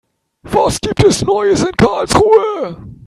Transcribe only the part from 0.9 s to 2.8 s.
es Neues in Karlsruhe?